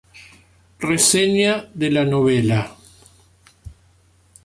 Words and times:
Reseña 0.87 1.53
de 1.81 1.91
la 1.91 2.03
novela 2.05 2.61